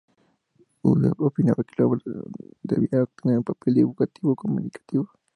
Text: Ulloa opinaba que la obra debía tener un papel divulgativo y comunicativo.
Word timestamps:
Ulloa 0.89 1.23
opinaba 1.29 1.63
que 1.67 1.75
la 1.77 1.85
obra 1.85 1.99
debía 2.71 3.05
tener 3.17 3.37
un 3.37 3.43
papel 3.43 3.75
divulgativo 3.75 4.33
y 4.33 4.35
comunicativo. 4.35 5.07